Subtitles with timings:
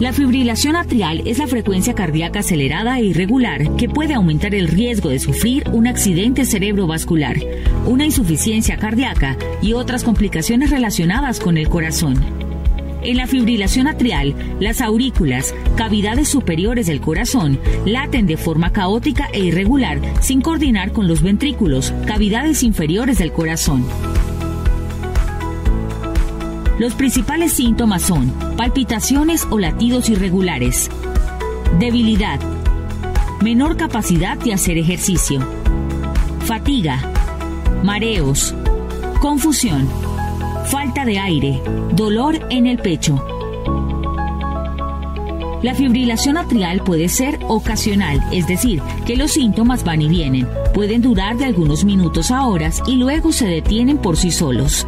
[0.00, 5.10] La fibrilación atrial es la frecuencia cardíaca acelerada e irregular que puede aumentar el riesgo
[5.10, 7.36] de sufrir un accidente cerebrovascular,
[7.84, 12.14] una insuficiencia cardíaca y otras complicaciones relacionadas con el corazón.
[13.02, 19.40] En la fibrilación atrial, las aurículas, cavidades superiores del corazón, laten de forma caótica e
[19.40, 23.84] irregular sin coordinar con los ventrículos, cavidades inferiores del corazón.
[26.80, 30.88] Los principales síntomas son palpitaciones o latidos irregulares,
[31.78, 32.40] debilidad,
[33.42, 35.40] menor capacidad de hacer ejercicio,
[36.46, 37.02] fatiga,
[37.84, 38.54] mareos,
[39.20, 39.86] confusión,
[40.68, 41.60] falta de aire,
[41.92, 43.22] dolor en el pecho.
[45.60, 51.02] La fibrilación atrial puede ser ocasional, es decir, que los síntomas van y vienen, pueden
[51.02, 54.86] durar de algunos minutos a horas y luego se detienen por sí solos.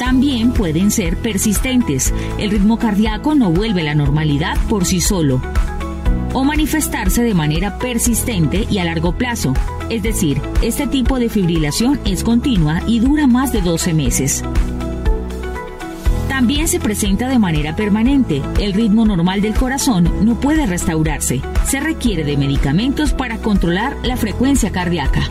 [0.00, 2.14] También pueden ser persistentes.
[2.38, 5.42] El ritmo cardíaco no vuelve a la normalidad por sí solo.
[6.32, 9.52] O manifestarse de manera persistente y a largo plazo.
[9.90, 14.42] Es decir, este tipo de fibrilación es continua y dura más de 12 meses.
[16.30, 18.40] También se presenta de manera permanente.
[18.58, 21.42] El ritmo normal del corazón no puede restaurarse.
[21.66, 25.28] Se requiere de medicamentos para controlar la frecuencia cardíaca.